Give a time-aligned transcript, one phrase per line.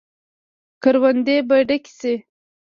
[0.81, 2.13] کروندې به ډکې شي.